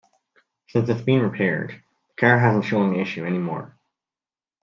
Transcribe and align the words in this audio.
Since 0.69 0.89
it's 0.89 1.03
been 1.03 1.21
repaired, 1.21 1.73
the 2.07 2.15
car 2.21 2.39
hasn't 2.39 2.65
shown 2.65 2.91
the 2.91 3.01
issue 3.01 3.23
any 3.23 3.37
more. 3.37 3.77